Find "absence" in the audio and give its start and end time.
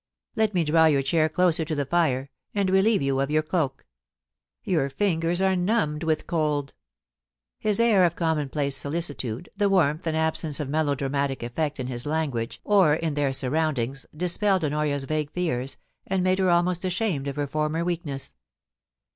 10.17-10.59